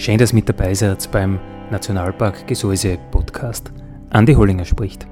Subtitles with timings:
[0.00, 1.38] Schön, dass mit dabei seid beim
[1.70, 3.70] Nationalpark Gesäuse Podcast.
[4.08, 5.06] Andi Hollinger spricht.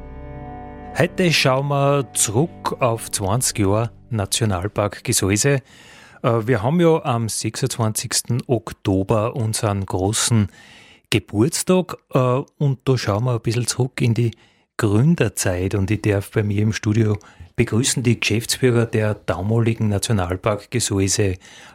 [0.97, 5.61] Heute schauen wir zurück auf 20 Jahre Nationalpark Gesäuse.
[6.23, 8.41] Äh, wir haben ja am 26.
[8.47, 10.49] Oktober unseren großen
[11.11, 14.31] Geburtstag äh, und da schauen wir ein bisschen zurück in die
[14.79, 17.19] Gründerzeit und ich darf bei mir im Studio
[17.57, 21.35] begrüßen die Geschäftsführer der damaligen Nationalpark Gesäuse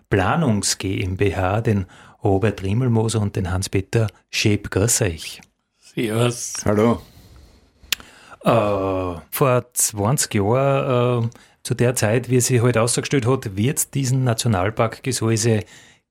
[0.09, 1.86] Planungs GmbH, den
[2.23, 4.69] Robert Rimmelmoser und den Hans-Peter Schäb.
[4.69, 5.41] Grüß euch.
[5.79, 6.53] Servus.
[6.66, 7.02] Hallo.
[8.43, 11.29] Äh, vor 20 Jahren, äh,
[11.63, 15.61] zu der Zeit, wie sie heute ausgestellt hat, wird es diesen Nationalpark Gesäuse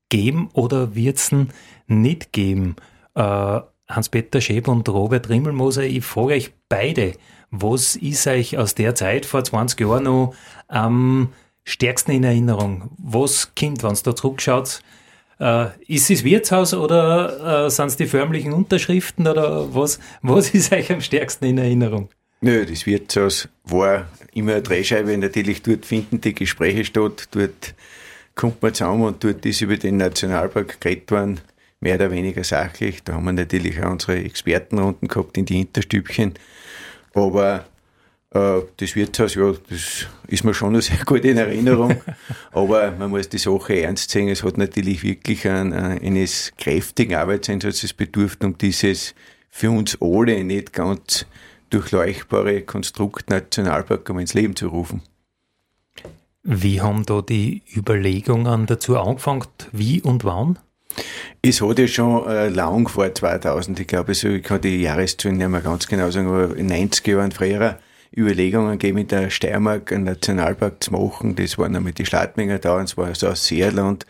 [0.09, 1.51] geben oder wird es ihn
[1.87, 2.77] nicht geben?
[3.15, 7.13] Äh, Hans-Peter Schäb und Robert Rimmelmoser, ich frage euch beide,
[7.51, 10.35] was ist euch aus der Zeit vor 20 Jahren noch
[10.69, 11.33] am
[11.65, 12.91] stärksten in Erinnerung?
[12.97, 14.83] Was kommt, wenn ihr da zurückschaut?
[15.41, 20.73] Äh, ist es Wirtshaus oder äh, sind es die förmlichen Unterschriften oder was, was ist
[20.73, 22.09] euch am stärksten in Erinnerung?
[22.41, 25.17] Nö, das Wirtshaus war immer eine Drehscheibe.
[25.17, 27.75] Natürlich dort finden die Gespräche statt, dort
[28.35, 31.41] kommt man zusammen und dort ist über den Nationalpark geredet worden,
[31.81, 33.03] mehr oder weniger sachlich.
[33.05, 36.35] Da haben wir natürlich auch unsere Expertenrunden gehabt in die Hinterstübchen.
[37.15, 37.65] Aber
[38.33, 42.01] das Wirtshaus, ja, das ist mir schon noch sehr gut in Erinnerung.
[42.53, 44.29] Aber man muss die Sache ernst sehen.
[44.29, 49.15] Es hat natürlich wirklich ein, eines kräftigen Arbeitseinsatzes bedurft, um dieses
[49.51, 51.27] für uns alle nicht ganz
[51.69, 55.03] durchleuchtbare Konstrukt Nationalpark um ins Leben zu rufen.
[56.43, 59.45] Wie haben da die Überlegungen dazu angefangen?
[59.71, 60.59] Wie und wann?
[61.41, 65.39] Es hat ja schon äh, lang vor 2000, ich glaube, also ich kann die Jahreszahlen
[65.39, 67.79] nicht mehr ganz genau sagen, aber in 90 Jahren früher
[68.17, 71.35] Überlegungen gegeben, in der Steiermark einen Nationalpark zu machen.
[71.35, 74.07] Das waren einmal die Schladminger da, und es war so ein Seerland,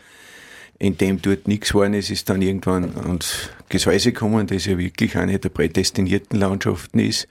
[0.79, 5.17] in dem dort nichts geworden ist, ist dann irgendwann ans Gesäuse gekommen, das ja wirklich
[5.17, 7.27] eine der prädestinierten Landschaften ist.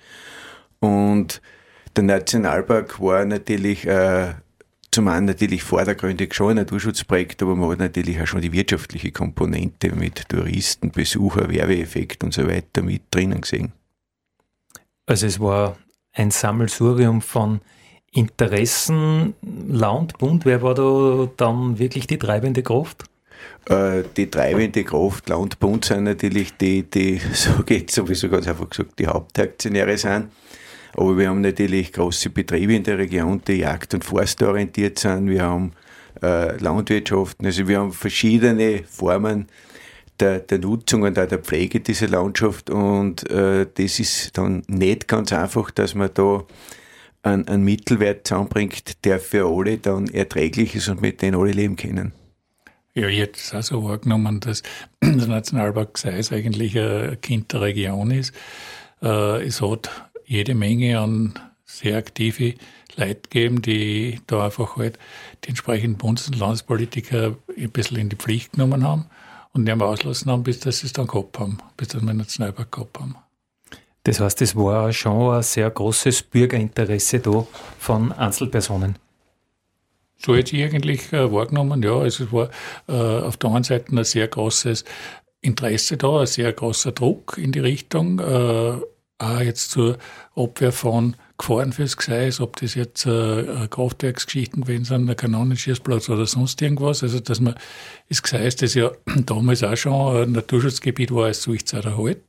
[0.80, 1.42] Und
[1.94, 4.34] der Nationalpark war natürlich äh,
[4.90, 9.10] zum einen natürlich vordergründig schon ein Naturschutzprojekt, aber man hat natürlich auch schon die wirtschaftliche
[9.10, 13.72] Komponente mit Touristen, Besucher, Werbeeffekt und so weiter mit drinnen gesehen.
[15.06, 15.76] Also es war
[16.12, 17.60] ein Sammelsurium von
[18.12, 19.34] Interessen,
[19.68, 20.44] Land, Bund.
[20.44, 23.04] Wer war da dann wirklich die treibende Kraft?
[23.66, 28.68] Äh, die treibende Kraft, Land, Bund sind natürlich die, die, so geht sowieso ganz einfach
[28.68, 30.28] gesagt, die Hauptaktionäre sind.
[30.94, 35.28] Aber wir haben natürlich große Betriebe in der Region, die jagd- und forstorientiert sind.
[35.28, 35.72] Wir haben
[36.22, 39.46] äh, Landwirtschaften, also wir haben verschiedene Formen
[40.22, 42.70] der, der Nutzung und auch der Pflege dieser Landschaft.
[42.70, 46.44] Und äh, das ist dann nicht ganz einfach, dass man da
[47.22, 51.76] einen, einen Mittelwert zusammenbringt, der für alle dann erträglich ist und mit dem alle leben
[51.76, 52.12] können.
[52.94, 54.62] Ja, ich hätte es auch so wahrgenommen, dass
[55.02, 58.32] der Nationalpark Seis eigentlich ein Kind der Region ist.
[59.02, 59.90] Äh, es hat
[60.24, 61.34] jede Menge an
[61.64, 62.54] sehr aktive
[62.96, 64.98] Leute gegeben, die da einfach halt
[65.44, 69.06] die entsprechenden Bundes- und Landespolitiker ein bisschen in die Pflicht genommen haben
[69.52, 72.08] und die haben auslassen haben, bis dass sie es dann gehabt haben, bis dass wir
[72.08, 73.16] einen Nationalpark gehabt haben.
[74.04, 77.46] Das heißt, es war schon ein sehr großes Bürgerinteresse da
[77.78, 78.96] von Einzelpersonen.
[80.18, 81.96] So hätte ich eigentlich äh, wahrgenommen, ja.
[81.98, 82.50] Also es war
[82.88, 84.84] äh, auf der einen Seite ein sehr großes
[85.40, 88.80] Interesse da, ein sehr großer Druck in die Richtung, äh,
[89.18, 89.98] auch jetzt zur
[90.34, 96.24] Abwehr von Gefahren fürs Gseis, ob das jetzt äh, Kraftwerksgeschichten gewesen sind, ein Kanonenschießplatz oder
[96.24, 97.02] sonst irgendwas.
[97.02, 97.56] Also, dass man
[98.08, 98.92] das Gseis, das ja
[99.26, 102.22] damals auch schon ein Naturschutzgebiet war, als auch erhalten.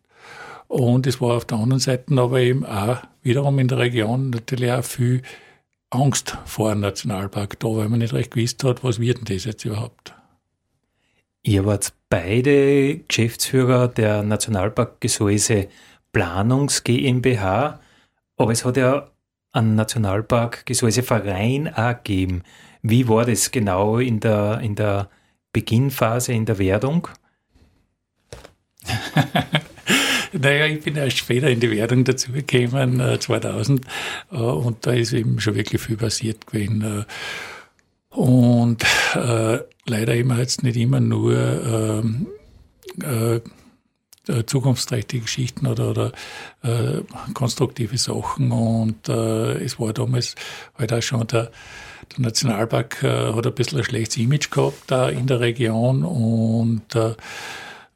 [0.67, 4.71] Und es war auf der anderen Seite aber eben auch wiederum in der Region natürlich
[4.71, 5.21] auch viel
[5.91, 9.45] Angst vor einem Nationalpark da, weil man nicht recht gewusst hat, was wird denn das
[9.45, 10.15] jetzt überhaupt.
[11.43, 15.67] Ihr wart beide Geschäftsführer der Nationalpark Gesäuse
[16.13, 17.79] Planungs GmbH,
[18.37, 19.09] aber es hat ja
[19.51, 22.43] einen Nationalpark Gesäuse Verein auch gegeben.
[22.81, 25.09] Wie war das genau in der, in der
[25.51, 27.07] Beginnphase, in der Werdung?
[30.33, 33.85] Naja, ich bin erst später in die Wertung dazugekommen, äh, 2000,
[34.31, 36.81] äh, und da ist eben schon wirklich viel passiert gewesen.
[36.81, 38.83] Äh, und
[39.13, 42.27] äh, leider immer jetzt nicht immer nur ähm,
[43.01, 43.41] äh, äh,
[44.45, 46.11] zukunftsträchtige Geschichten oder, oder
[46.63, 47.01] äh,
[47.33, 48.51] konstruktive Sachen.
[48.51, 50.35] Und äh, es war damals
[50.77, 51.51] halt auch schon der,
[52.11, 56.95] der Nationalpark äh, hat ein bisschen ein schlechtes Image gehabt da in der Region und
[56.95, 57.15] äh,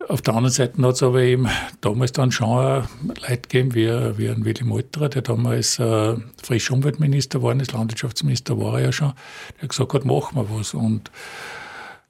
[0.08, 1.50] auf der anderen Seite hat es aber eben
[1.82, 3.88] damals dann schon Leute gegeben, wie,
[4.18, 8.92] wie ein Willy Molterer, der damals äh, frisch Umweltminister war, das Landwirtschaftsminister war er ja
[8.92, 9.14] schon,
[9.56, 10.74] der hat gesagt hat, machen wir was.
[10.74, 11.12] Und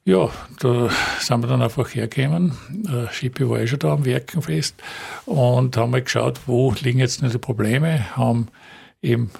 [0.08, 0.88] ja, da
[1.20, 2.52] sind wir dann einfach hergekommen.
[2.88, 4.74] Äh, Schippi war eh schon da am Werkenfest
[5.26, 8.48] und haben mal geschaut, wo liegen jetzt die Probleme, haben
[9.02, 9.30] eben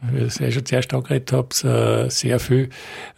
[0.00, 2.70] wie ich ja schon zuerst angeredet habe, äh, sehr viel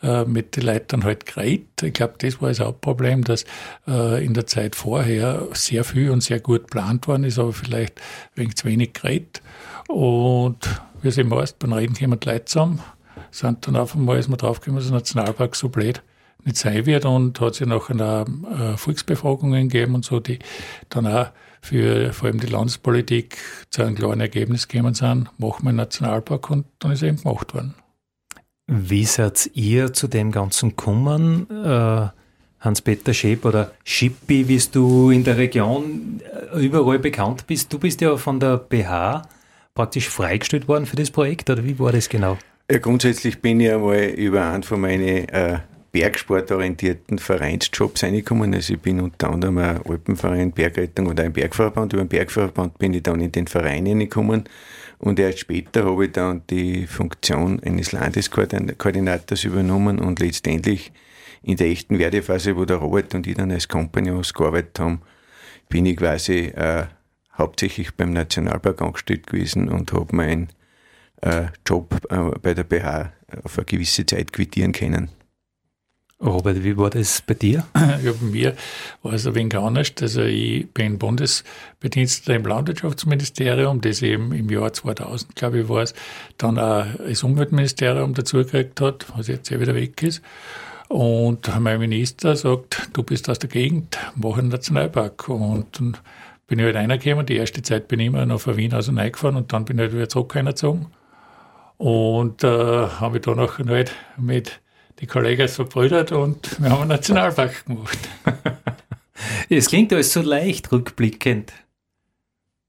[0.02, 1.82] äh, mit den Leuten halt geredet.
[1.82, 3.44] Ich glaube, das war das Hauptproblem, dass
[3.86, 8.00] äh, in der Zeit vorher sehr viel und sehr gut geplant worden ist, aber vielleicht
[8.34, 9.40] wegen zu wenig geredet.
[9.86, 10.58] Und
[11.02, 12.80] wie es immer heißt, beim Reden die Leute zusammen,
[13.30, 16.02] sind dann auf einmal, ist man draufgekommen, dass der Nationalpark so blöd
[16.44, 20.38] nicht sein wird und hat sich nachher äh, Volksbefragungen gegeben und so, die
[20.88, 21.28] dann auch
[21.60, 23.36] für vor allem die Landespolitik
[23.70, 27.22] zu einem klaren Ergebnis gekommen sind, machen wir einen Nationalpark und dann ist er eben
[27.22, 27.74] gemacht worden.
[28.66, 31.48] Wie seid ihr zu dem Ganzen gekommen?
[31.50, 32.08] Äh,
[32.60, 36.20] Hans-Peter Schäb oder Schippi, wie du in der Region
[36.52, 37.72] äh, überall bekannt bist.
[37.72, 39.22] Du bist ja von der BH
[39.74, 42.36] praktisch freigestellt worden für das Projekt, oder wie war das genau?
[42.70, 45.60] Ja, grundsätzlich bin ich einmal über einen von meinen äh,
[45.98, 48.54] bergsportorientierten Vereinsjobs reingekommen.
[48.54, 51.92] Also ich bin unter anderem ein Alpenverein, Bergrettung oder ein Bergverband.
[51.92, 54.44] Über den Bergverband bin ich dann in den Verein reingekommen
[54.98, 60.92] und erst später habe ich dann die Funktion eines Landeskoordinators übernommen und letztendlich
[61.42, 65.02] in der echten Werdephase, wo der Robert und ich dann als Kompagnons gearbeitet haben,
[65.68, 66.86] bin ich quasi äh,
[67.36, 70.48] hauptsächlich beim Nationalpark angestellt gewesen und habe meinen
[71.22, 73.12] äh, Job äh, bei der BH
[73.42, 75.10] auf eine gewisse Zeit quittieren können.
[76.20, 77.64] Robert, wie war das bei dir?
[78.02, 78.56] Ja, bei mir
[79.02, 79.92] war es ein wenig anders.
[80.00, 85.94] Also ich bin Bundesbediensteter im Landwirtschaftsministerium, das eben im Jahr 2000, glaube ich, war es,
[86.36, 90.22] dann auch das Umweltministerium dazugekriegt hat, was jetzt ja wieder weg ist.
[90.88, 95.28] Und mein Minister sagt, du bist aus der Gegend, mach einen Nationalpark.
[95.28, 95.96] Und dann
[96.48, 97.26] bin ich halt reingekommen.
[97.26, 99.78] Die erste Zeit bin ich immer noch von Wien aus und reingefahren und dann bin
[99.78, 100.34] ich halt wieder zurück.
[101.76, 104.60] Und äh, habe ich dann auch halt mit
[105.00, 107.98] die Kollegen verbrüdert und wir haben einen Nationalpark gemacht.
[109.48, 111.52] Es klingt alles so leicht rückblickend.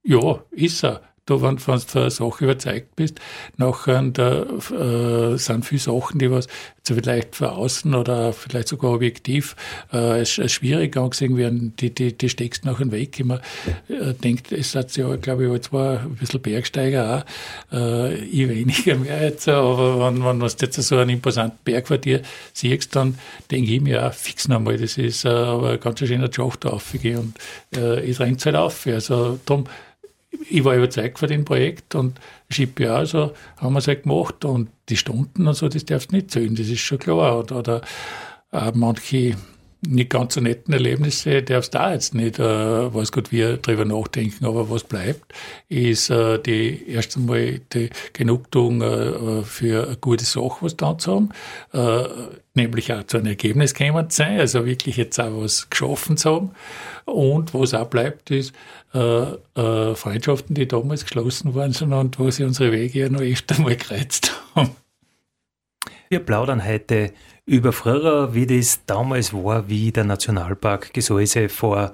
[0.01, 3.19] Ja, ist er da, wenn, wenn du von einer Sache überzeugt bist,
[3.57, 6.47] nachher da, äh, sind viele Sachen, die was
[6.83, 9.55] vielleicht von außen oder vielleicht sogar objektiv
[9.91, 13.19] äh, als, als schwierig angesehen werden, die, die, die steckst nachher weg.
[13.19, 13.41] Immer
[13.87, 17.25] äh, denkt, es hat ja, glaube ich, zwar ein bisschen Bergsteiger
[17.71, 21.87] auch, äh, ich weniger mehr jetzt, aber wenn, wenn du jetzt so einen imposanten Berg
[21.87, 22.21] vor dir
[22.53, 23.17] siehst, dann
[23.51, 26.69] denke ich mir auch, fix nochmal, das ist äh, aber ein ganz schöner Job da
[26.69, 27.33] und
[27.75, 28.87] äh, es rennt halt auf.
[28.87, 29.65] Also darum,
[30.31, 32.19] ich war überzeugt von dem Projekt und
[32.49, 36.11] Schippi auch, so haben wir es halt gemacht und die Stunden und so, das darfst
[36.11, 37.39] du nicht zählen, das ist schon klar.
[37.39, 37.81] Oder, oder
[38.51, 39.35] äh, manche
[39.81, 43.85] nicht ganz so netten Erlebnisse darfst du da jetzt nicht, äh, weiß Gott, wir drüber
[43.85, 45.33] nachdenken, aber was bleibt,
[45.69, 51.15] ist äh, die erst einmal die Genugtuung äh, für eine gute Sache, was da zu
[51.15, 51.29] haben,
[51.71, 52.09] äh,
[52.55, 56.29] nämlich auch zu einem Ergebnis gekommen zu sein, also wirklich jetzt auch was geschaffen zu
[56.29, 56.51] haben.
[57.05, 58.53] Und was auch bleibt, ist
[58.93, 63.21] äh, äh, Freundschaften, die damals geschlossen worden sind und wo sie unsere Wege ja noch
[63.21, 64.75] öfter mal gereizt haben.
[66.09, 67.13] Wir plaudern heute
[67.49, 71.93] über früher, wie das damals war, wie der Nationalpark Gesäuse vor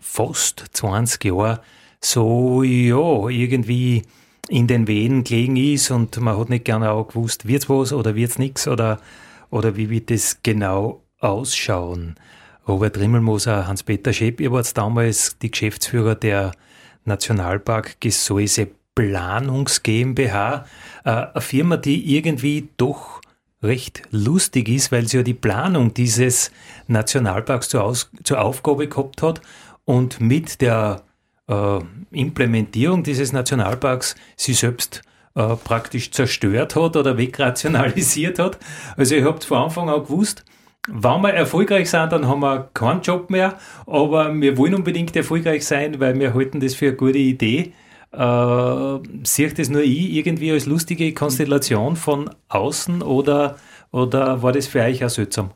[0.00, 1.60] fast 20 Jahren
[1.98, 4.02] so, ja, irgendwie
[4.50, 8.14] in den Wehen gelegen ist und man hat nicht gerne auch gewusst, wird's was oder
[8.14, 9.00] wird's nix oder,
[9.48, 12.16] oder wie wird das genau ausschauen.
[12.68, 16.52] Robert Rimmelmoser, Hans-Peter Schepp, ihr wart damals die Geschäftsführer der
[17.06, 20.66] Nationalpark Gesäuse Planungs GmbH,
[21.04, 23.21] äh, eine Firma, die irgendwie doch
[23.62, 26.50] recht lustig ist, weil sie ja die Planung dieses
[26.88, 29.40] Nationalparks zur, Aus zur Aufgabe gehabt hat
[29.84, 31.02] und mit der
[31.48, 31.78] äh,
[32.10, 35.02] Implementierung dieses Nationalparks sie selbst
[35.34, 38.58] äh, praktisch zerstört hat oder wegrationalisiert hat.
[38.96, 40.44] Also ihr habt von Anfang an gewusst,
[40.88, 45.64] wenn wir erfolgreich sind, dann haben wir keinen Job mehr, aber wir wollen unbedingt erfolgreich
[45.64, 47.72] sein, weil wir halten das für eine gute Idee
[48.12, 53.58] äh, sehe ich das nur ich irgendwie als lustige Konstellation von außen oder,
[53.90, 55.50] oder war das für euch auch seltsam?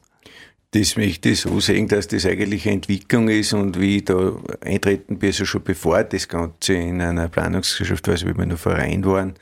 [0.73, 4.33] Das möchte ich so sehen, dass das eigentlich eine Entwicklung ist und wie ich da
[4.61, 8.59] eintreten bin, also schon bevor das Ganze in einer Planungsgesellschaft war, also wie wir noch
[8.59, 9.35] Verein waren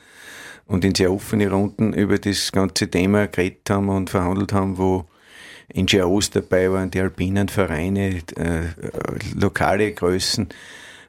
[0.67, 5.05] und in sehr offene Runden über das ganze Thema geredet haben und verhandelt haben, wo
[5.75, 8.61] NGOs dabei waren, die alpinen Vereine, äh,
[9.35, 10.49] lokale Größen.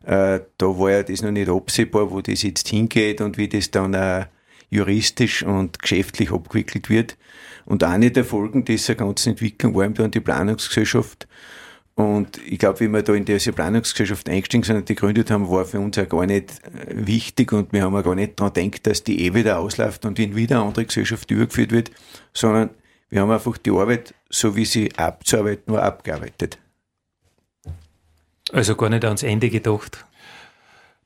[0.05, 3.71] Äh, da war ja das noch nicht absehbar, wo das jetzt hingeht und wie das
[3.71, 4.27] dann auch
[4.71, 7.17] juristisch und geschäftlich abgewickelt wird.
[7.65, 11.27] Und eine der Folgen dieser ganzen Entwicklung war eben dann die Planungsgesellschaft.
[11.95, 15.65] Und ich glaube, wie wir da in diese Planungsgesellschaft eingestiegen sind und gegründet haben, war
[15.65, 18.87] für uns auch gar nicht äh, wichtig und wir haben auch gar nicht daran gedacht,
[18.87, 21.91] dass die eh wieder ausläuft und in wieder eine andere Gesellschaft übergeführt wird,
[22.35, 22.71] sondern
[23.09, 26.59] wir haben einfach die Arbeit, so wie sie abzuarbeiten war, abgearbeitet.
[28.53, 30.05] Also gar nicht ans Ende gedacht.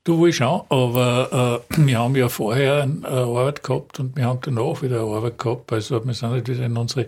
[0.03, 4.39] Du wohl schon, aber äh, wir haben ja vorher eine Arbeit gehabt und wir haben
[4.41, 5.71] danach wieder eine Arbeit gehabt.
[5.71, 7.07] Also wir sind halt wieder in unsere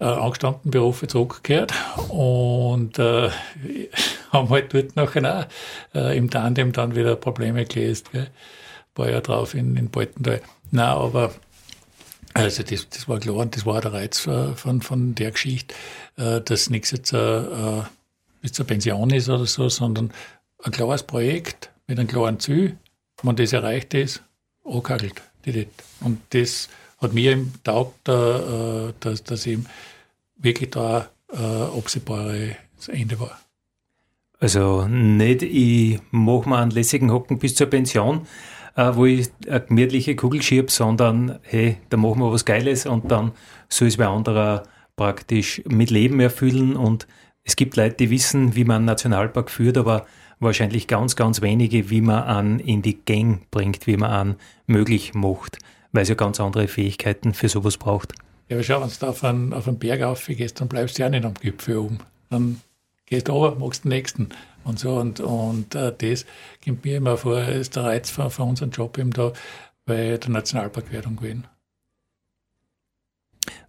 [0.00, 1.74] äh, angestammten Berufe zurückgekehrt
[2.08, 3.28] und äh,
[4.32, 5.48] haben halt dort nachher
[5.94, 8.10] auch äh, im Tandem dann wieder Probleme gelöst.
[8.12, 8.28] Gell?
[8.94, 10.40] War ja drauf in, in Baltental.
[10.70, 11.30] Nein, aber
[12.32, 15.74] also das, das war klar und das war der Reiz äh, von, von der Geschichte,
[16.16, 17.82] äh, dass nichts jetzt äh,
[18.44, 20.12] bis zur Pension ist oder so, sondern
[20.62, 22.76] ein klares Projekt mit einem klaren Ziel.
[23.22, 24.22] Wenn das erreicht ist,
[24.66, 25.22] angehackelt.
[26.02, 29.64] Und das hat mir im taugt, äh, dass, dass eben
[30.36, 33.40] wirklich da äh, absehbares Ende war.
[34.40, 38.26] Also nicht, ich mache mir einen lässigen Hocken bis zur Pension,
[38.76, 43.10] äh, wo ich eine gemütliche Kugel schiebe, sondern hey, da machen wir was Geiles und
[43.10, 43.32] dann
[43.70, 44.64] soll es bei anderer
[44.96, 47.06] praktisch mit Leben erfüllen und
[47.44, 50.06] es gibt Leute, die wissen, wie man einen Nationalpark führt, aber
[50.40, 54.36] wahrscheinlich ganz, ganz wenige, wie man an in die Gang bringt, wie man an
[54.66, 55.58] möglich macht,
[55.92, 58.14] weil es ja ganz andere Fähigkeiten für sowas braucht.
[58.48, 61.08] Ja, aber schau, wenn du auf einen, auf einen Berg aufgehst, dann bleibst du ja
[61.08, 61.98] nicht am Gipfel oben.
[62.30, 62.60] Dann
[63.06, 64.28] gehst du runter, machst den nächsten
[64.64, 64.96] und so.
[64.96, 66.26] Und, und äh, das
[66.64, 69.32] kommt mir immer vor, ist der Reiz für, für unseren Job eben da
[69.86, 71.46] bei der Nationalparkwerdung gewesen.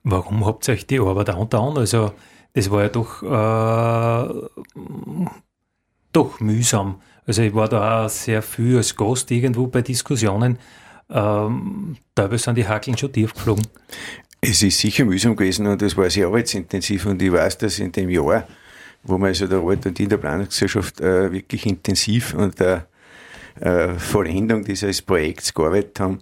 [0.04, 1.78] Warum habt ihr euch die Arbeit angetan?
[1.78, 2.12] Also,
[2.56, 4.48] das war ja doch äh,
[6.14, 7.02] doch mühsam.
[7.28, 10.58] Also ich war da auch sehr viel als Gast irgendwo bei Diskussionen.
[11.10, 13.68] Ähm, teilweise sind die Hackeln schon tief geflogen.
[14.40, 17.92] Es ist sicher mühsam gewesen und es war sehr arbeitsintensiv und ich weiß, dass in
[17.92, 18.48] dem Jahr,
[19.04, 22.88] wo wir also der Arbeit und in der Planungsgesellschaft äh, wirklich intensiv an der
[23.60, 26.20] äh, Vollendung dieses Projekts gearbeitet haben,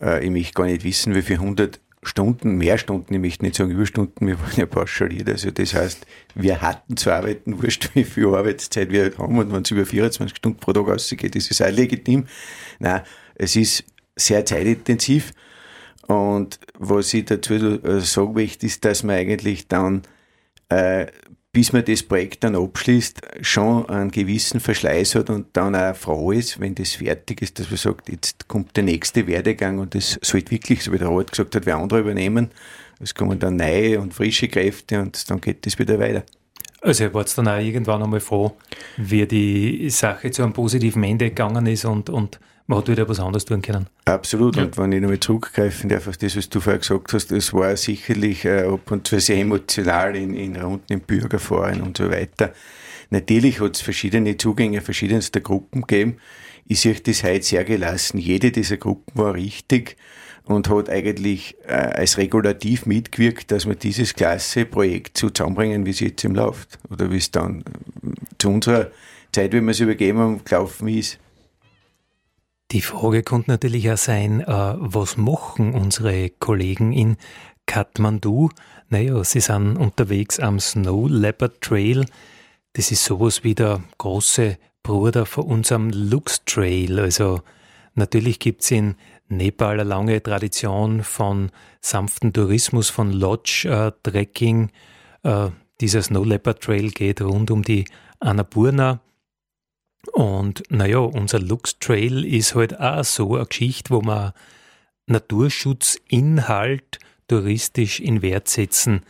[0.00, 3.56] äh, ich möchte gar nicht wissen, wie viele hundert Stunden, mehr Stunden, ich möchte nicht
[3.56, 5.28] sagen Überstunden, wir waren ja pauschaliert.
[5.28, 9.62] Also das heißt, wir hatten zu arbeiten, wurscht wie viel Arbeitszeit wir haben und wenn
[9.62, 12.26] es über 24 Stunden pro Tag ausgeht, ist auch legitim.
[12.78, 13.02] Nein,
[13.34, 13.84] es ist
[14.16, 15.32] sehr zeitintensiv
[16.06, 20.02] und was ich dazu sagen möchte, ist, dass man eigentlich dann
[20.68, 21.06] äh,
[21.52, 26.32] bis man das Projekt dann abschließt, schon einen gewissen Verschleiß hat und dann auch froh
[26.32, 30.18] ist, wenn das fertig ist, dass man sagt, jetzt kommt der nächste Werdegang und das
[30.22, 32.50] sollte wirklich, so wie der Robert gesagt hat, wer andere übernehmen.
[33.00, 36.24] Es kommen dann neue und frische Kräfte und dann geht das wieder weiter.
[36.80, 38.56] Also ihr wart dann auch irgendwann einmal froh,
[38.96, 42.38] wie die Sache zu einem positiven Ende gegangen ist und, und
[42.68, 43.86] man hat wieder was anderes tun können.
[44.04, 44.56] Absolut.
[44.56, 44.64] Ja.
[44.64, 47.74] Und wenn ich nochmal zurückgreifen darf auf das, was du vorher gesagt hast, das war
[47.76, 52.52] sicherlich äh, ab und zu sehr emotional in, in Runden im Bürgerforen und so weiter.
[53.10, 56.18] Natürlich hat es verschiedene Zugänge verschiedenster Gruppen gegeben.
[56.66, 58.18] Ich sehe das heute sehr gelassen.
[58.18, 59.96] Jede dieser Gruppen war richtig
[60.44, 65.90] und hat eigentlich äh, als Regulativ mitgewirkt, dass wir dieses klasse Projekt so zusammenbringen, wie
[65.90, 66.78] es jetzt im läuft.
[66.90, 68.90] Oder wie es dann äh, zu unserer
[69.32, 71.18] Zeit, wie wir es übergeben haben, gelaufen ist.
[72.70, 77.16] Die Frage könnte natürlich auch sein, äh, was machen unsere Kollegen in
[77.64, 78.50] Kathmandu?
[78.90, 82.04] Naja, sie sind unterwegs am Snow Leopard Trail.
[82.74, 87.00] Das ist sowas wie der große Bruder von unserem Lux Trail.
[87.00, 87.40] Also
[87.94, 88.96] natürlich gibt es in
[89.28, 94.70] Nepal eine lange Tradition von sanften Tourismus, von Lodge-Trekking.
[95.22, 97.86] Äh, äh, dieser Snow Leopard Trail geht rund um die
[98.20, 99.00] Annapurna
[100.12, 104.32] und naja, unser Lux Trail ist halt auch so eine Geschichte, wo man
[105.06, 109.02] Naturschutzinhalt touristisch in Wert setzen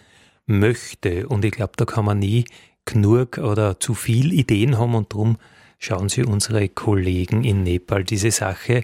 [0.46, 1.28] möchte.
[1.28, 2.44] Und ich glaube, da kann man nie
[2.84, 5.36] genug oder zu viel Ideen haben und darum
[5.78, 8.82] schauen Sie unsere Kollegen in Nepal diese Sache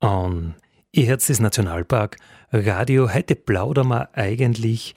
[0.00, 0.54] an.
[0.92, 2.16] Ihr Herz des Nationalpark
[2.52, 3.12] Radio.
[3.12, 4.94] Heute plaudern wir eigentlich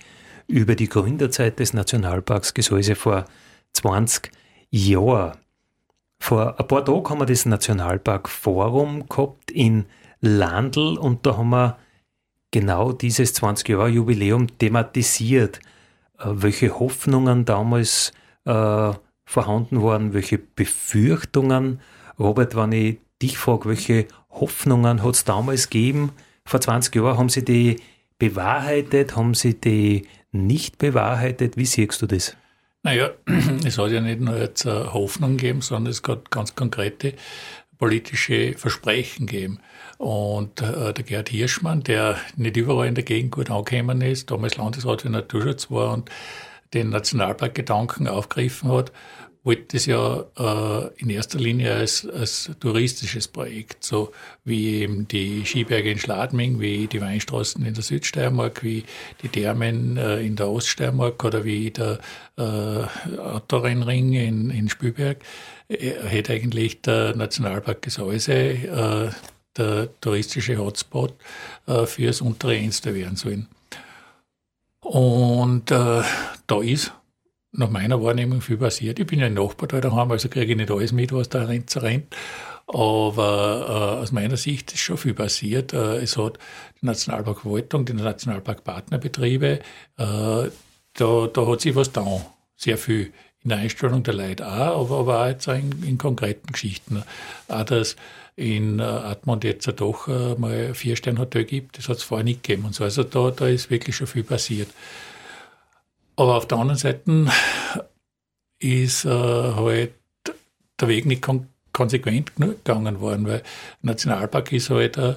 [0.47, 3.25] über die Gründerzeit des Nationalparks Gesäuse vor
[3.73, 4.31] 20
[4.69, 5.37] Jahren.
[6.21, 9.85] Vor ein paar Tagen haben wir das Nationalpark Forum gehabt in
[10.21, 11.79] Landl und da haben wir
[12.51, 15.59] genau dieses 20 Jahre Jubiläum thematisiert.
[16.23, 18.11] welche Hoffnungen damals
[18.45, 18.91] äh,
[19.25, 21.81] vorhanden waren, welche Befürchtungen.
[22.19, 26.11] Robert, wenn ich dich frage, welche Hoffnungen hat es damals gegeben?
[26.45, 27.77] Vor 20 Jahren haben sie die
[28.19, 31.57] bewahrheitet, haben sie die nicht bewahrheitet?
[31.57, 32.37] Wie siehst du das?
[32.83, 33.11] Naja,
[33.65, 37.13] es hat ja nicht nur jetzt Hoffnung gegeben, sondern es hat ganz konkrete
[37.77, 39.59] politische Versprechen gegeben.
[39.97, 44.57] Und äh, der Gerd Hirschmann, der nicht überall in der Gegend gut angekommen ist, damals
[44.57, 46.09] Landesrat für Naturschutz war und
[46.73, 48.91] den Nationalparkgedanken aufgegriffen hat,
[49.43, 54.11] wollte das ja äh, in erster Linie als, als touristisches Projekt, so
[54.43, 58.83] wie eben die Skiberge in Schladming, wie die Weinstraßen in der Südsteiermark, wie
[59.23, 61.99] die Thermen äh, in der Oststeiermark oder wie der
[62.37, 65.23] äh, Autorennring in, in Spielberg,
[65.69, 69.09] äh, hätte eigentlich der Nationalpark Gesäuse äh,
[69.57, 71.15] der touristische Hotspot
[71.65, 73.47] äh, fürs untere Enster werden sollen.
[74.81, 76.03] Und äh,
[76.47, 76.93] da ist
[77.53, 78.99] nach meiner Wahrnehmung viel passiert.
[78.99, 81.43] Ich bin ja ein Nachbar da daheim, also kriege ich nicht alles mit, was da
[81.43, 82.15] rennt, rennt.
[82.67, 85.73] Aber äh, aus meiner Sicht ist schon viel passiert.
[85.73, 86.39] Äh, es hat
[86.81, 89.59] die Nationalparkverwaltung, die Nationalparkpartnerbetriebe,
[89.97, 90.49] äh,
[90.93, 92.05] da, da hat sich was da
[92.55, 93.11] sehr viel
[93.43, 97.03] in der Einstellung der Leute auch, aber, aber auch jetzt auch in, in konkreten Geschichten.
[97.47, 97.95] Auch, dass
[98.35, 102.43] in äh, Atmund jetzt doch äh, mal ein Vier-Sterne-Hotel gibt, das hat es vorher nicht
[102.43, 102.83] gegeben und so.
[102.83, 104.69] Also da, da ist wirklich schon viel passiert.
[106.15, 107.27] Aber auf der anderen Seite
[108.59, 109.93] ist äh, halt
[110.79, 113.43] der Weg nicht kon konsequent genug gegangen worden, weil
[113.81, 115.15] Nationalpark ist halt ein,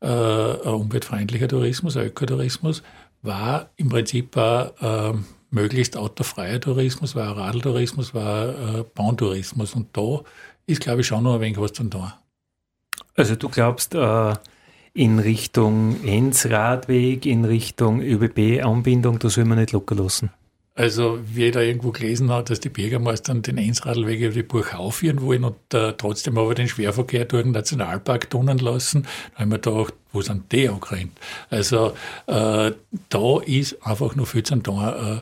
[0.00, 2.84] äh, ein umweltfreundlicher Tourismus, ein Ökotourismus,
[3.22, 5.18] war im Prinzip auch äh,
[5.50, 10.22] möglichst autofreier Tourismus, war Radeltourismus, war ein Bahntourismus und da
[10.66, 12.12] ist, glaube ich, schon noch ein wenig was zu tun.
[13.16, 14.34] Also du glaubst, äh,
[14.98, 20.30] in Richtung Enz-Radweg, in Richtung ÖBB-Anbindung, da soll man nicht locker lassen.
[20.74, 24.74] Also, wie ich da irgendwo gelesen habe, dass die Bürgermeister den Enzradlweg über die Burg
[24.74, 29.50] aufführen wollen und äh, trotzdem aber den Schwerverkehr durch den Nationalpark tunen lassen, da haben
[29.50, 31.12] wir gedacht, wo sind die angerannt?
[31.50, 31.94] Also,
[32.26, 32.72] äh,
[33.08, 34.82] da ist einfach noch viel zu tun.
[34.82, 35.20] Äh,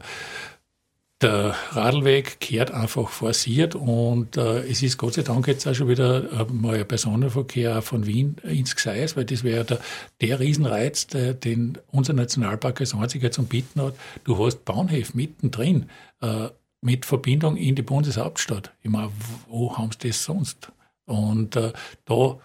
[1.23, 5.89] der Radlweg kehrt einfach forciert und äh, es ist Gott sei Dank jetzt auch schon
[5.89, 9.81] wieder äh, mal ein Personenverkehr von Wien ins Gseis, weil das wäre der,
[10.21, 13.95] der Riesenreiz, der, den unser Nationalpark als einziger zum Bieten hat.
[14.25, 15.89] Du hast Bahnhöfe mittendrin
[16.21, 16.49] äh,
[16.83, 18.73] mit Verbindung in die Bundeshauptstadt.
[18.83, 19.11] Ich meine,
[19.49, 20.71] wo haben sie das sonst?
[21.07, 21.73] Und äh,
[22.05, 22.39] da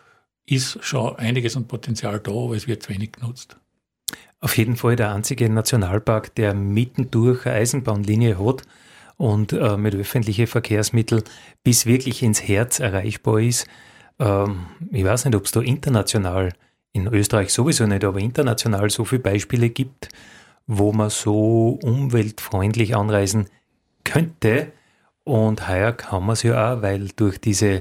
[0.46, 3.58] ist schon einiges an Potenzial da, aber es wird zu wenig genutzt.
[4.42, 8.64] Auf jeden Fall der einzige Nationalpark, der mittendurch eine Eisenbahnlinie hat
[9.18, 11.22] und äh, mit öffentlichen Verkehrsmitteln
[11.64, 13.68] bis wirklich ins Herz erreichbar ist.
[14.18, 16.54] Ähm, ich weiß nicht, ob es da international,
[16.92, 20.10] in Österreich sowieso nicht, aber international so viele Beispiele gibt,
[20.66, 23.46] wo man so umweltfreundlich anreisen
[24.04, 24.72] könnte.
[25.24, 27.80] Und heuer kann man es ja auch, weil durch diese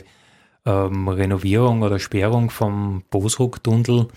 [0.66, 4.08] ähm, Renovierung oder Sperrung vom Bosruck-Tunnel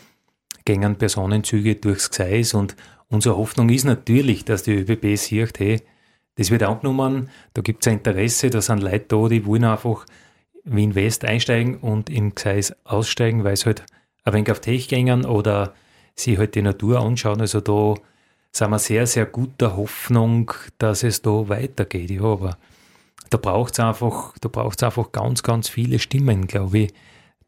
[0.66, 2.76] gängen Personenzüge durchs Gseis und
[3.10, 5.82] unsere Hoffnung ist natürlich, dass die ÖBB sieht, hey,
[6.36, 10.06] das wird angenommen, da gibt es ein Interesse, da sind Leute da, die wollen einfach
[10.64, 13.84] Wien West einsteigen und im Gseis aussteigen, weil sie halt
[14.24, 15.74] ein wenig auf Tech gängen oder
[16.16, 17.42] sie halt die Natur anschauen.
[17.42, 17.96] Also da
[18.52, 22.12] sind wir sehr, sehr guter Hoffnung, dass es da weitergeht.
[22.12, 22.58] Ja, aber
[23.30, 24.34] da braucht es einfach,
[24.82, 26.94] einfach ganz, ganz viele Stimmen, glaube ich,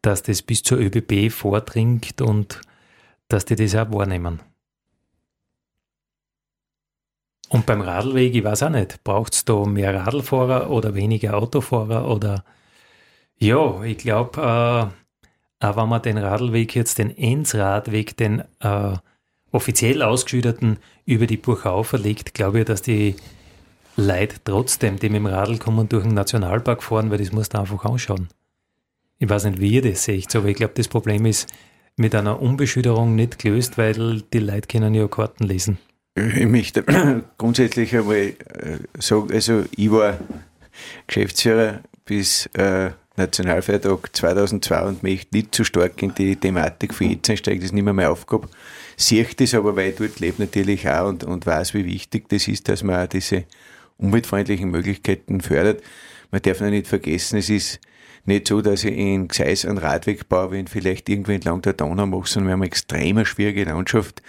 [0.02, 2.60] dass das bis zur ÖBB vordringt und
[3.28, 4.40] dass die das auch wahrnehmen.
[7.48, 12.08] Und beim Radlweg, ich weiß auch nicht, braucht es da mehr Radlfahrer oder weniger Autofahrer
[12.08, 12.44] oder
[13.38, 18.96] ja, ich glaube, äh, auch wenn man den Radlweg jetzt, den Enzradweg, den äh,
[19.52, 23.16] offiziell ausgeschütterten über die Burchau verlegt, glaube ich, dass die
[23.96, 27.58] Leute trotzdem, die mit dem Radl kommen, durch den Nationalpark fahren, weil das musst du
[27.58, 28.28] einfach anschauen.
[29.18, 31.48] Ich weiß nicht, wie ihr das seht, aber ich glaube, das Problem ist,
[31.96, 35.78] mit einer Unbeschütterung nicht gelöst, weil die Leute können ja Karten lesen.
[36.14, 36.82] Ich möchte
[37.38, 38.34] grundsätzlich einmal äh,
[38.98, 40.18] sagen, also ich war
[41.06, 47.28] Geschäftsführer bis äh, Nationalfeiertag 2002 und möchte nicht zu stark in die Thematik für jetzt
[47.28, 48.48] einsteigen, das ist nicht mehr meine Aufgabe.
[48.96, 52.48] Sehe das aber, weil ich dort lebe natürlich auch und, und weiß, wie wichtig das
[52.48, 53.44] ist, dass man auch diese
[53.98, 55.82] umweltfreundlichen Möglichkeiten fördert.
[56.30, 57.80] Man darf noch nicht vergessen, es ist
[58.26, 62.06] nicht so, dass ich in Gseis einen Radweg baue, wenn vielleicht irgendwo entlang der Donau
[62.06, 64.22] mache, sondern wir haben eine extrem schwierige Landschaft.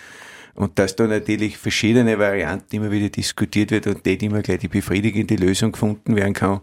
[0.55, 4.67] Und dass da natürlich verschiedene Varianten immer wieder diskutiert wird und nicht immer gleich die
[4.67, 6.61] befriedigende Lösung gefunden werden kann,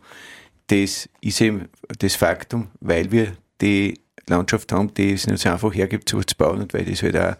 [0.66, 1.68] das ist eben
[1.99, 6.62] das Faktum, weil wir die Landschaft haben, die es uns einfach hergibt, so zu bauen
[6.62, 7.37] und weil das halt auch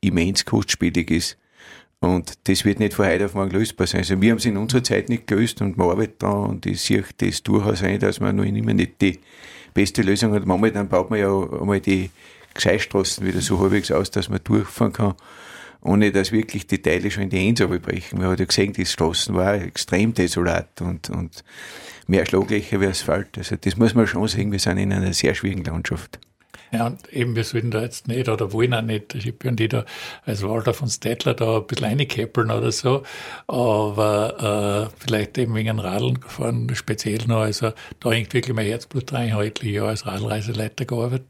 [0.00, 1.38] immens kostspielig ist.
[2.00, 4.00] Und das wird nicht von heute auf morgen lösbar sein.
[4.00, 6.80] Also wir haben es in unserer Zeit nicht gelöst und man arbeitet da und ich
[6.80, 9.18] sehe das durchaus ein, dass man noch immer nicht die
[9.74, 10.44] beste Lösung hat.
[10.74, 12.10] Dann baut man ja einmal die
[12.54, 15.14] Gseisstraßen wieder so halbwegs aus, dass man durchfahren kann,
[15.80, 18.18] ohne dass wirklich die Teile schon in die Ends brechen.
[18.18, 21.42] Man hat ja gesehen, die Straßen waren extrem desolat und, und
[22.06, 23.36] mehr Schlaglöcher wie Asphalt.
[23.36, 26.20] Also das muss man schon sehen, wir sind in einer sehr schwierigen Landschaft.
[26.70, 29.68] Ja, und eben, wir sollten da jetzt nicht oder wollen auch nicht, ich bin die
[29.68, 29.84] da
[30.26, 33.02] als Walter von Stettler da ein bisschen reinkäppeln oder so,
[33.46, 39.12] aber äh, vielleicht eben wegen Radeln gefahren, speziell noch, also da hängt wirklich mein Herzblut
[39.12, 41.28] rein, ich Jahre als Radlreiseleiter gearbeitet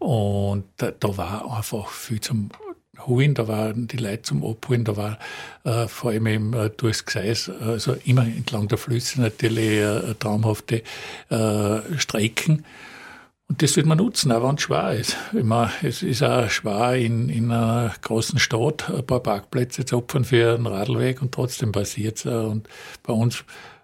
[0.00, 2.50] und da, da war einfach viel zum
[3.06, 5.18] holen, da waren die Leute zum Abholen, da war
[5.64, 10.82] äh, vor allem eben äh, durchs Gseis, also immer entlang der Flüsse natürlich äh, traumhafte
[11.30, 12.64] äh, Strecken.
[13.50, 15.16] Und das wird man nutzen, auch wenn es schwer ist.
[15.32, 19.96] Ich meine, es ist auch schwer, in, in einer großen Stadt ein paar Parkplätze zu
[19.96, 22.26] opfern für einen Radlweg und trotzdem passiert es.
[22.26, 22.68] Und
[23.02, 23.42] bei uns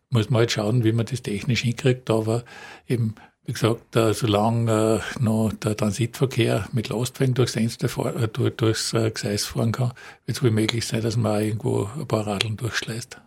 [0.09, 2.45] muss man halt schauen, wie man das technisch hinkriegt, aber
[2.87, 8.55] eben wie gesagt, äh, solange äh, noch der Transitverkehr mit Lastwagen durchs Fenster, äh, durch,
[8.55, 9.93] durchs Gseis fahren kann,
[10.27, 13.21] wird es wohl möglich sein, dass man auch irgendwo ein paar Radeln durchschleißt.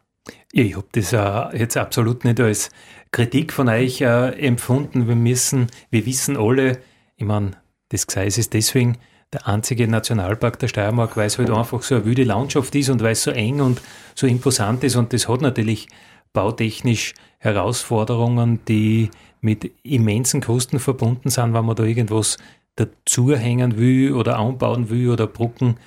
[0.51, 1.11] Ich habe das
[1.53, 2.69] jetzt absolut nicht als
[3.11, 5.07] Kritik von euch äh, empfunden.
[5.07, 6.79] Wir müssen, wir wissen alle,
[7.15, 7.51] ich meine,
[7.89, 8.97] das Gseis ist deswegen
[9.33, 13.01] der einzige Nationalpark der Steiermark, weil es halt einfach so eine wüde Landschaft ist und
[13.01, 13.81] weil es so eng und
[14.15, 14.95] so imposant ist.
[14.95, 15.87] Und das hat natürlich
[16.33, 19.09] bautechnisch Herausforderungen, die
[19.41, 22.37] mit immensen Kosten verbunden sind, wenn man da irgendwas
[22.75, 25.77] dazuhängen will oder anbauen will oder Brücken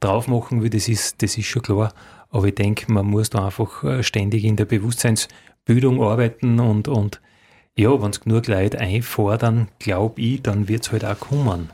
[0.00, 1.92] drauf machen will, das ist, das ist schon klar.
[2.30, 4.64] Aber ich denke, man muss da einfach äh, ständig in der
[5.64, 7.20] Bewusstseinsbildung arbeiten und, und
[7.76, 11.70] ja, wenn es genug Leute einfordern, glaube ich, dann wird es halt auch kommen.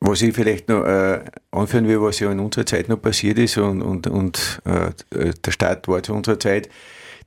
[0.00, 1.20] Was ich vielleicht noch äh,
[1.52, 5.50] anführen will, was ja in unserer Zeit noch passiert ist und, und, und äh, der
[5.50, 6.68] Start war zu unserer Zeit,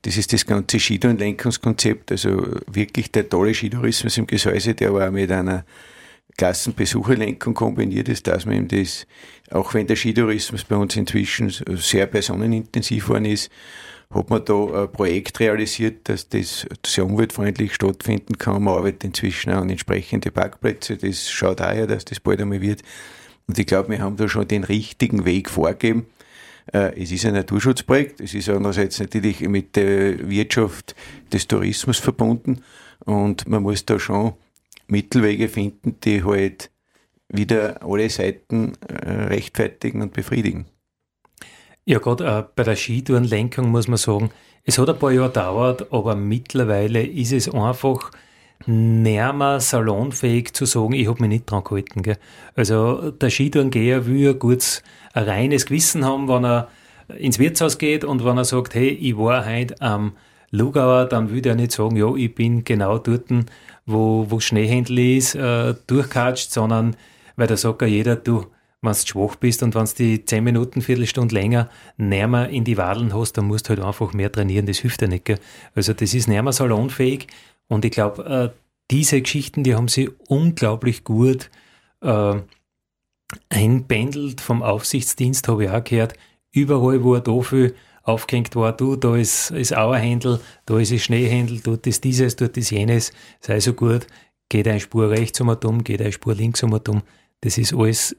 [0.01, 5.31] das ist das ganze Skitourenlenkungskonzept, also wirklich der tolle Skitourismus im Gesäuse, der war mit
[5.31, 5.63] einer
[6.37, 9.07] Klassenbesucherlenkung kombiniert ist, dass man eben das,
[9.51, 13.49] auch wenn der Skitourismus bei uns inzwischen sehr personenintensiv worden ist,
[14.09, 18.63] hat man da ein Projekt realisiert, dass das sehr umweltfreundlich stattfinden kann.
[18.63, 20.97] Man arbeitet inzwischen auch an entsprechende Parkplätze.
[20.97, 22.81] Das schaut daher, dass das bald einmal wird.
[23.47, 26.07] Und ich glaube, wir haben da schon den richtigen Weg vorgegeben.
[26.71, 30.95] Äh, es ist ein Naturschutzprojekt, es ist andererseits natürlich mit der Wirtschaft
[31.31, 32.63] des Tourismus verbunden
[33.05, 34.33] und man muss da schon
[34.87, 36.71] Mittelwege finden, die halt
[37.29, 40.65] wieder alle Seiten äh, rechtfertigen und befriedigen.
[41.87, 44.31] Ja, gerade äh, bei der Skitourenlenkung muss man sagen,
[44.63, 48.09] es hat ein paar Jahre gedauert, aber mittlerweile ist es einfach
[48.65, 52.01] näher salonfähig zu sagen, ich habe mich nicht dran gehalten.
[52.01, 52.17] Gell?
[52.55, 54.81] Also der Skitourengeher will ein gutes,
[55.13, 56.69] ein reines Gewissen haben, wenn er
[57.19, 60.13] ins Wirtshaus geht und wenn er sagt, hey, ich war heute am
[60.49, 63.25] Lugauer, dann würde er nicht sagen, ja, ich bin genau dort,
[63.85, 65.75] wo, wo Schneehändel ist, äh,
[66.35, 66.95] sondern
[67.35, 68.45] weil da sagt ja jeder, du,
[68.85, 72.77] wenn du schwach bist und wenn du die 10 Minuten, Viertelstunde länger näher in die
[72.77, 75.25] Wadeln hast, dann musst du halt einfach mehr trainieren, das hilft ja nicht.
[75.25, 75.39] Gell?
[75.73, 77.27] Also das ist näher salonfähig
[77.67, 78.59] und ich glaube, äh,
[78.91, 81.49] diese Geschichten, die haben sie unglaublich gut
[82.01, 82.35] äh,
[83.49, 86.13] einbändelt vom Aufsichtsdienst, habe ich auch gehört.
[86.51, 91.59] Überall, wo er dafür aufgehängt war, du, da ist, ist Auerhändel, da ist ein Schneehändel,
[91.61, 94.07] dort ist dieses, dort ist jenes, sei so gut,
[94.49, 97.01] geht eine Spur rechts um dumm, geht eine Spur links um dumm.
[97.41, 98.15] Das ist alles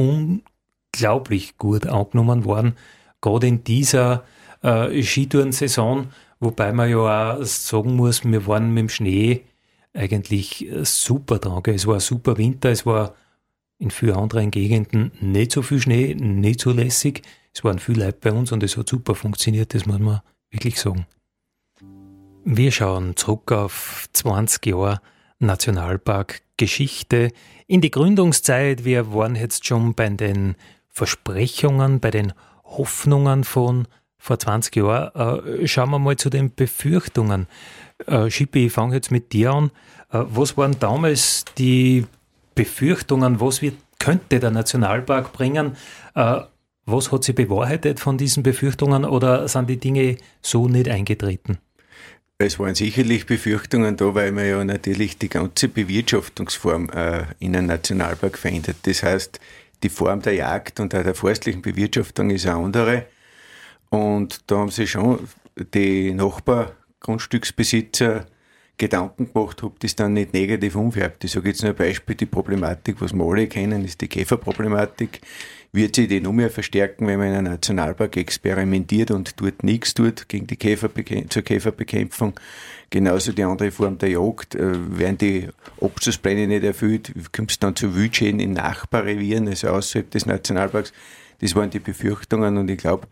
[0.00, 2.76] unglaublich gut angenommen worden,
[3.20, 4.24] gerade in dieser
[4.62, 6.08] äh, Skitourensaison,
[6.40, 9.44] wobei man ja auch sagen muss, wir waren mit dem Schnee
[9.92, 11.62] eigentlich super dran.
[11.66, 13.14] Es war ein super Winter, es war
[13.78, 17.22] in vielen anderen Gegenden nicht so viel Schnee, nicht so lässig.
[17.52, 20.78] Es waren viele Leute bei uns und es hat super funktioniert, das muss man wirklich
[20.80, 21.06] sagen.
[22.44, 25.00] Wir schauen zurück auf 20 Jahre
[25.40, 27.32] Nationalpark Geschichte
[27.66, 28.84] in die Gründungszeit.
[28.84, 30.56] Wir waren jetzt schon bei den
[30.90, 35.46] Versprechungen, bei den Hoffnungen von vor 20 Jahren.
[35.62, 37.46] Äh, schauen wir mal zu den Befürchtungen.
[38.06, 39.70] Äh, Schippi, ich fange jetzt mit dir an.
[40.12, 42.04] Äh, was waren damals die
[42.54, 43.40] Befürchtungen?
[43.40, 45.76] Was wird, könnte der Nationalpark bringen?
[46.14, 46.40] Äh,
[46.84, 51.58] was hat sich bewahrheitet von diesen Befürchtungen oder sind die Dinge so nicht eingetreten?
[52.42, 57.66] Es waren sicherlich Befürchtungen da, weil man ja natürlich die ganze Bewirtschaftungsform äh, in einem
[57.66, 58.76] Nationalpark verändert.
[58.84, 59.38] Das heißt,
[59.82, 63.04] die Form der Jagd und auch der forstlichen Bewirtschaftung ist eine andere.
[63.90, 65.28] Und da haben sich schon
[65.74, 68.24] die Nachbargrundstücksbesitzer
[68.78, 71.22] Gedanken gemacht, ob das dann nicht negativ umfärbt.
[71.24, 75.20] Ich sage jetzt nur ein Beispiel, die Problematik, was wir alle kennen, ist die Käferproblematik
[75.72, 79.94] wird sich die noch mehr verstärken, wenn man in einem Nationalpark experimentiert und dort nichts
[79.94, 82.34] tut gegen die Käferbeke zur Käferbekämpfung.
[82.90, 84.56] Genauso die andere Form der Jagd.
[84.56, 85.48] Äh, werden die
[85.80, 90.92] Abschlusspläne nicht erfüllt, kommt es dann zu Wildschäden in Nachbarrevieren, also außerhalb des Nationalparks.
[91.40, 93.06] Das waren die Befürchtungen und ich glaube,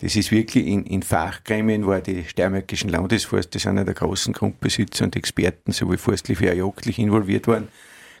[0.00, 5.04] das ist wirklich in, in Fachgremien, wo die steiermärkischen Landesforste sind ja der großen Grundbesitzer
[5.04, 7.68] und Experten sowohl forstlich wie auch jagdlich involviert waren,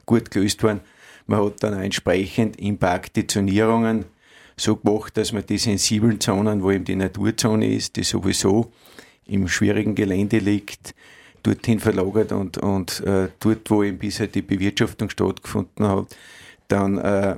[0.06, 0.80] gut gelöst worden.
[1.26, 4.04] Man hat dann auch entsprechend im Park die Zonierungen
[4.56, 8.72] so gemacht, dass man die sensiblen Zonen, wo eben die Naturzone ist, die sowieso
[9.26, 10.94] im schwierigen Gelände liegt,
[11.42, 16.16] dorthin verlagert und, und äh, dort, wo eben bisher die Bewirtschaftung stattgefunden hat,
[16.68, 17.36] dann äh,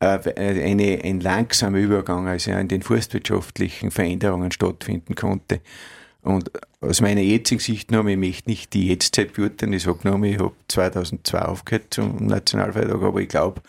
[0.00, 5.60] äh, eine, ein langsamer Übergang, also in den forstwirtschaftlichen Veränderungen stattfinden konnte.
[6.24, 10.22] Und aus meiner jetzigen Sicht noch, ich möchte nicht die Jetztzeit beurteilen, ich sage noch,
[10.22, 13.60] ich habe 2002 aufgehört zum Nationalfeiertag, aber ich glaube,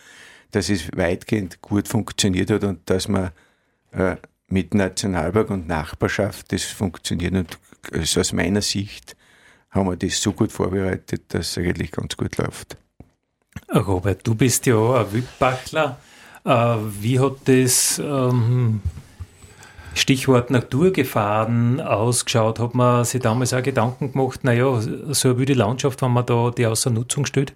[0.52, 3.30] dass es weitgehend gut funktioniert hat und dass man
[3.92, 4.16] äh,
[4.48, 7.34] mit Nationalpark und Nachbarschaft das funktioniert.
[7.34, 7.58] Und
[7.92, 9.16] also aus meiner Sicht
[9.70, 12.78] haben wir das so gut vorbereitet, dass es eigentlich ganz gut läuft.
[13.74, 15.98] Robert, du bist ja ein Wildbachler.
[16.44, 18.80] Äh, wie hat das ähm,
[19.96, 22.60] Stichwort Naturgefahren ausgeschaut?
[22.60, 26.50] Hat man sich damals auch Gedanken gemacht, naja, so eine wilde Landschaft, wenn man da
[26.50, 27.54] die außer Nutzung stellt?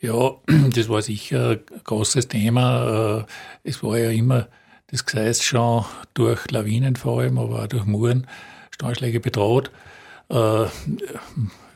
[0.00, 0.32] Ja,
[0.74, 3.20] das war sicher ein großes Thema.
[3.20, 3.24] Äh,
[3.62, 4.48] es war ja immer
[4.88, 8.26] das Gseis schon durch Lawinen vor allem, aber auch durch Muren,
[8.72, 9.70] Steinschläge bedroht.
[10.28, 10.66] Äh,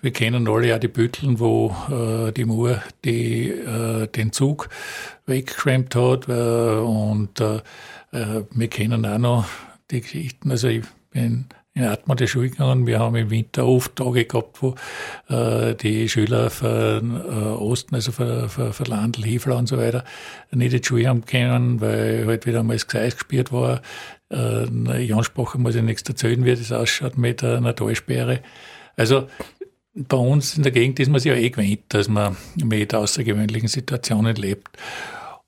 [0.03, 3.55] wir kennen alle ja die Bütteln, wo äh, die Mur die,
[4.17, 4.71] den Zug
[5.27, 6.27] weggeschwemmt hat.
[6.27, 9.45] Und wir kennen auch noch
[9.91, 10.51] die Geschichten.
[10.51, 12.87] Also ich bin in Atma der Schule gegangen.
[12.87, 14.75] Wir haben im Winter oft Tage gehabt, wo
[15.29, 20.05] äh, die Schüler von äh, Osten, also von, von, von Landl, Hefler und so weiter,
[20.51, 23.83] nicht in die Schule haben können, weil halt wieder einmal das Gseis gespielt war.
[24.31, 28.41] Äh, Jan Sprache muss ich nichts erzählen, wie das ausschaut mit einer Talsperre.
[28.97, 29.29] Also
[29.95, 33.69] bei uns in der Gegend ist man sich ja eh gewöhnt, dass man mit außergewöhnlichen
[33.69, 34.69] Situationen lebt.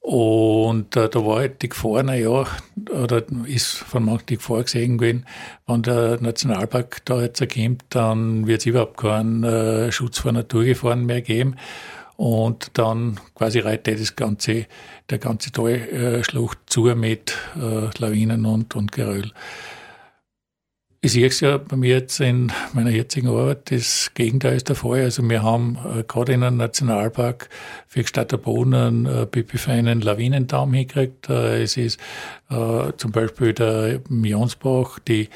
[0.03, 2.45] Und äh, da war halt die Gefahr, naja,
[2.91, 5.25] oder ist von manchen die Gefahr gesehen gewesen,
[5.69, 11.07] wenn der Nationalpark da jetzt erkommt, dann wird es überhaupt keinen äh, Schutz vor Naturgefahren
[11.07, 11.55] mehr geben.
[12.17, 14.67] Und dann quasi reitet das ganze,
[15.09, 19.31] der ganze Talschlucht zu mit äh, Lawinen und, und Geröll.
[21.05, 24.77] Ich sehe es ja bei mir jetzt in meiner jetzigen Arbeit, das Gegenteil ist der
[24.77, 25.01] Fall.
[25.01, 27.49] Also wir haben äh, gerade in einem Nationalpark
[27.89, 31.29] für Gstatter Boden einen äh, pipifeinen Lawinendamm hingekriegt.
[31.29, 31.99] Äh, es ist
[32.51, 35.29] äh, zum Beispiel der Jonsbach, die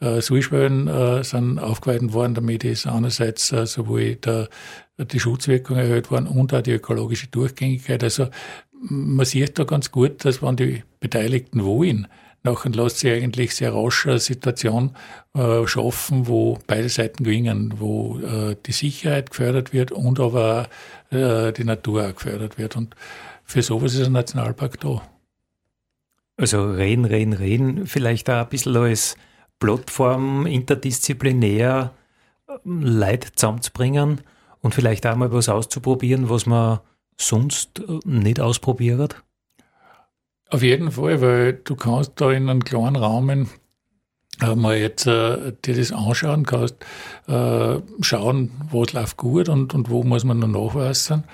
[0.00, 4.48] äh, Sulschwellen äh, sind aufgeweitet worden, damit ist einerseits äh, sowohl der,
[4.96, 8.02] die Schutzwirkung erhöht worden und auch die ökologische Durchgängigkeit.
[8.02, 8.28] Also
[8.80, 12.08] man sieht da ganz gut, dass wenn die Beteiligten wollen,
[12.42, 14.96] nachher lässt sich eigentlich sehr rasch eine Situation
[15.34, 20.68] äh, schaffen, wo beide Seiten gewinnen, wo äh, die Sicherheit gefördert wird und aber
[21.10, 22.76] äh, die Natur auch gefördert wird.
[22.76, 22.96] Und
[23.44, 25.02] für sowas ist ein Nationalpark da.
[26.36, 29.16] Also reden, reden, reden, vielleicht auch ein bisschen als
[29.60, 31.92] Plattform interdisziplinär
[32.48, 34.22] ähm, Leid zusammenzubringen
[34.60, 36.80] und vielleicht auch mal was auszuprobieren, was man
[37.16, 39.22] sonst äh, nicht ausprobiert?
[40.52, 43.48] Auf jeden Fall, weil du kannst da in einem kleinen Rahmen
[44.42, 46.76] äh, mal jetzt äh, dir das anschauen, kannst
[47.26, 51.24] äh, schauen, was läuft gut und, und wo muss man noch nachweisen.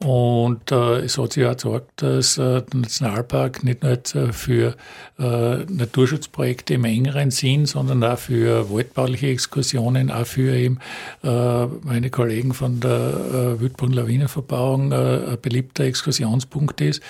[0.00, 4.34] Und äh, es hat sich auch gezeigt, dass äh, der Nationalpark nicht nur jetzt äh,
[4.34, 4.76] für
[5.18, 10.78] äh, Naturschutzprojekte im engeren Sinn, sondern auch für waldbauliche Exkursionen, auch für eben
[11.22, 14.94] meine Kollegen von der äh, Wildbrunn Lawinenverbauung äh,
[15.30, 17.00] ein beliebter Exkursionspunkt ist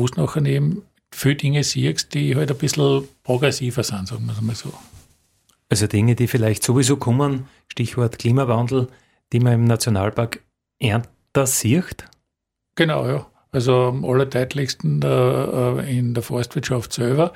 [0.00, 0.82] wo du nachher eben
[1.12, 4.72] viele Dinge siehst, die halt ein bisschen progressiver sind, sagen wir es mal so.
[5.68, 8.88] Also Dinge, die vielleicht sowieso kommen, Stichwort Klimawandel,
[9.32, 10.42] die man im Nationalpark
[10.80, 12.04] ernter sieht?
[12.74, 13.26] Genau, ja.
[13.52, 17.32] Also am allerdeutlichsten äh, in der Forstwirtschaft selber,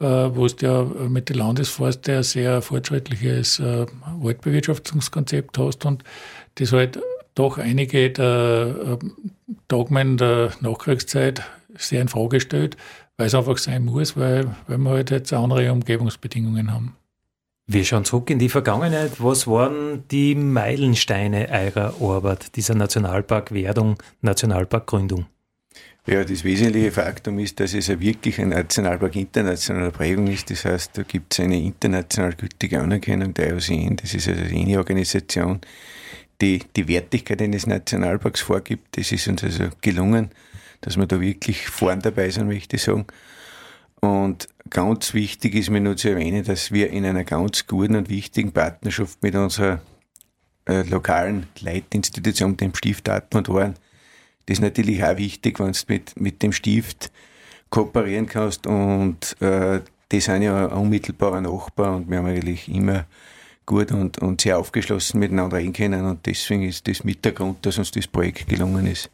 [0.00, 3.86] äh, wo es ja mit der Landesforste ein sehr fortschrittliches äh,
[4.20, 6.04] Waldbewirtschaftungskonzept hast und
[6.54, 7.00] das halt
[7.34, 8.98] doch einige der
[9.68, 11.42] Dogmen der Nachkriegszeit
[11.78, 12.76] sehr in Frage stellt,
[13.16, 16.96] weil es einfach sein muss, weil, weil wir halt jetzt andere Umgebungsbedingungen haben.
[17.70, 19.22] Wir schauen zurück in die Vergangenheit.
[19.22, 25.26] Was waren die Meilensteine eurer Arbeit, dieser Nationalparkwerdung, Nationalparkgründung?
[26.06, 30.50] Ja, das wesentliche Faktum ist, dass es ja wirklich ein Nationalpark internationaler Prägung ist.
[30.50, 33.96] Das heißt, da gibt es eine international gültige Anerkennung der IOCN.
[33.96, 35.60] Das ist also eine Organisation,
[36.40, 38.96] die die Wertigkeit eines Nationalparks vorgibt.
[38.96, 40.30] Das ist uns also gelungen
[40.80, 43.06] dass wir da wirklich vorn dabei sind, möchte ich sagen.
[44.00, 48.08] Und ganz wichtig ist mir nur zu erwähnen, dass wir in einer ganz guten und
[48.08, 49.80] wichtigen Partnerschaft mit unserer
[50.68, 53.74] äh, lokalen Leitinstitution, dem Stift Atmund waren.
[54.46, 57.10] Das ist natürlich auch wichtig, wenn du mit, mit dem Stift
[57.70, 63.04] kooperieren kannst und äh, die sind ja unmittelbarer Nachbar und wir haben eigentlich immer
[63.66, 67.66] gut und, und sehr aufgeschlossen miteinander reden können und deswegen ist das mit der Grund,
[67.66, 69.10] dass uns das Projekt gelungen ist.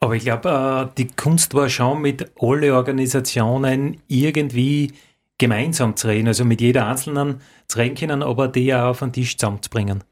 [0.00, 4.92] Aber ich glaube, äh, die Kunst war schon mit allen Organisationen irgendwie
[5.36, 9.12] gemeinsam zu reden, also mit jeder einzelnen zu reden können, aber die auch auf den
[9.12, 10.02] Tisch zusammenzubringen.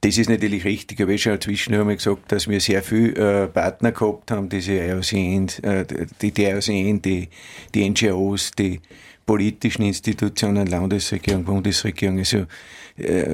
[0.00, 3.46] Das ist natürlich richtig, aber ich habe schon einmal gesagt, dass wir sehr viele äh,
[3.46, 5.84] Partner gehabt haben, diese IOCN, äh,
[6.20, 7.28] die, die IOCN, die,
[7.72, 8.80] die NGOs, die
[9.24, 12.44] politischen Institutionen, Landesregierung, Bundesregierung, also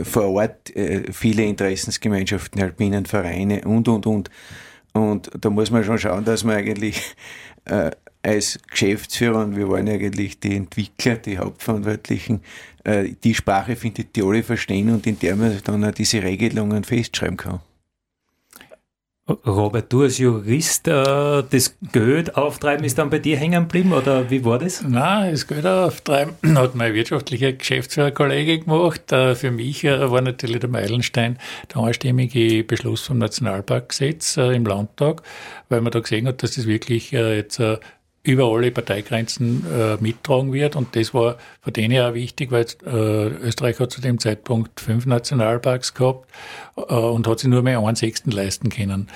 [0.05, 0.73] vor Ort
[1.11, 4.31] viele Interessensgemeinschaften, alpinen Vereine und, und, und.
[4.99, 7.15] Und da muss man schon schauen, dass man eigentlich
[7.65, 7.91] äh,
[8.23, 12.41] als Geschäftsführer, und wir waren eigentlich die Entwickler, die Hauptverantwortlichen,
[12.85, 16.85] äh, die Sprache findet, die alle verstehen und in der man dann auch diese Regelungen
[16.85, 17.61] festschreiben kann.
[19.29, 20.93] Robert, du als Jurist, äh,
[21.51, 24.83] das Geld auftreiben ist dann bei dir hängen geblieben oder wie war das?
[24.83, 29.13] Nein, das Geld auftreiben hat mein wirtschaftlicher Geschäftsführerkollege gemacht.
[29.13, 31.39] Äh, für mich äh, war natürlich der Meilenstein
[31.75, 35.23] der einstimmige Beschluss vom Nationalparkgesetz im Landtag,
[35.69, 37.61] weil man da gesehen hat, dass das wirklich jetzt
[38.23, 40.77] über alle Parteigrenzen äh, mittragen wird.
[40.77, 45.07] Und das war für den ja wichtig, weil äh, Österreich hat zu dem Zeitpunkt fünf
[45.07, 46.29] Nationalparks gehabt
[46.77, 49.09] äh, und hat sich nur mehr einen Sechsten leisten können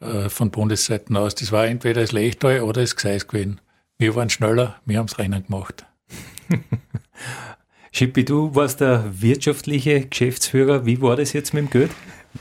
[0.00, 1.34] äh, von Bundesseiten aus.
[1.34, 3.60] Das war entweder das Lechtal oder das Gseis gewesen.
[3.98, 5.86] Wir waren schneller, wir haben das Rennen gemacht.
[7.92, 10.84] Schippi, du warst der wirtschaftliche Geschäftsführer.
[10.84, 11.90] Wie war das jetzt mit dem Geld?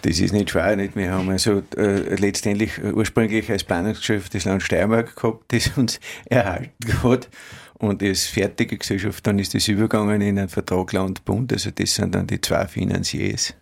[0.02, 0.96] Das ist nicht schwer, nicht?
[0.96, 7.04] Wir haben also äh, letztendlich ursprünglich als Planungsgeschäft das Land Steiermark gehabt, das uns erhalten
[7.04, 7.30] hat.
[7.76, 11.52] Und als fertige Gesellschaft, dann ist das übergegangen in einen Vertrag Land-Bund.
[11.52, 13.54] Also das sind dann die zwei Finanziers.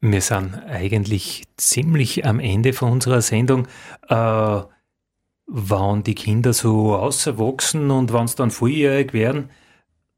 [0.00, 3.68] Wir sind eigentlich ziemlich am Ende von unserer Sendung.
[4.08, 4.60] Äh,
[5.46, 9.50] wenn die Kinder so auswachsen und wenn sie dann volljährig werden,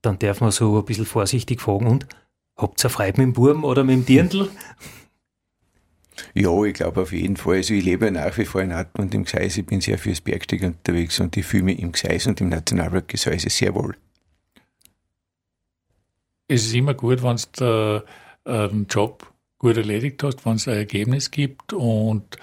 [0.03, 2.07] dann darf man so ein bisschen vorsichtig fragen und
[2.57, 4.51] Habt ihr Freude mit dem Burm oder mit dem Dirndl?
[6.35, 7.57] Ja, ich glaube auf jeden Fall.
[7.57, 9.57] Also ich lebe nach wie vor in Atmen und im Gseis.
[9.57, 13.09] Ich bin sehr fürs Bergstück unterwegs und ich fühle mich im Gseis und im Nationalpark
[13.09, 13.97] Gesäuse sehr wohl.
[16.47, 18.05] Es ist immer gut, wenn du
[18.45, 22.37] einen Job gut erledigt hast, wenn es ein Ergebnis gibt und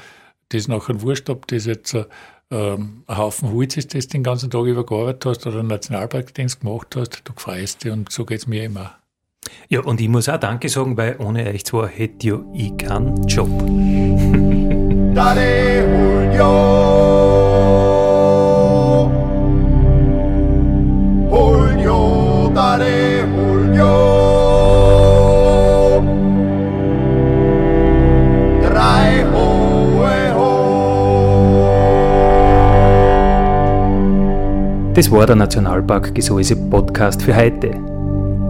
[0.49, 2.05] das nachher wurscht, ob das jetzt äh,
[2.49, 6.61] ein Haufen Holz ist, das du den ganzen Tag über gearbeitet hast oder einen Nationalparkdienst
[6.61, 9.00] gemacht hast, du freust dich und so geht es mir immer.
[9.69, 13.21] Ja, und ich muss auch Danke sagen, weil ohne euch zwar hätte ja ich keinen
[13.27, 13.49] Job.
[15.13, 17.11] Dale Julio.
[21.29, 23.93] Julio, dale Julio.
[28.61, 30.51] Drei hohe ho.
[34.93, 37.90] Das war der Nationalpark Gesäuse Podcast für heute.